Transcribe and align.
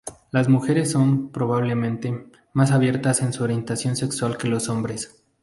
Las 0.31 0.49
mujeres 0.49 0.89
son, 0.89 1.29
probablemente, 1.31 2.25
más 2.53 2.71
abiertas 2.71 3.21
en 3.21 3.33
su 3.33 3.43
orientación 3.43 3.95
sexual 3.95 4.35
que 4.35 4.47
los 4.47 4.67
hombres. 4.67 5.21